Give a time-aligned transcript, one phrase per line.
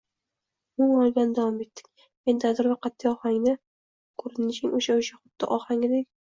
[0.77, 3.55] –Umuman olganda,– davom etdim men dadil va qatʼiy ohangda,–
[4.25, 6.13] koʻrinishing oʻsha-oʻsha, xuddi oldingidek.